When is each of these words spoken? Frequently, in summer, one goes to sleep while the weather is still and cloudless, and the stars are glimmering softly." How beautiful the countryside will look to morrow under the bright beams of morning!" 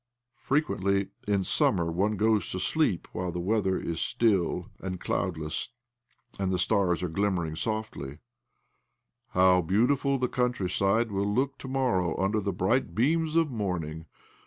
Frequently, 0.39 1.09
in 1.27 1.43
summer, 1.43 1.91
one 1.91 2.17
goes 2.17 2.49
to 2.49 2.59
sleep 2.59 3.07
while 3.13 3.31
the 3.31 3.39
weather 3.39 3.79
is 3.79 3.99
still 4.01 4.71
and 4.79 4.99
cloudless, 4.99 5.69
and 6.39 6.51
the 6.51 6.57
stars 6.57 7.03
are 7.03 7.07
glimmering 7.07 7.55
softly." 7.55 8.17
How 9.35 9.61
beautiful 9.61 10.17
the 10.17 10.27
countryside 10.27 11.11
will 11.11 11.31
look 11.31 11.59
to 11.59 11.67
morrow 11.67 12.17
under 12.17 12.39
the 12.39 12.51
bright 12.51 12.95
beams 12.95 13.35
of 13.35 13.51
morning!" 13.51 14.07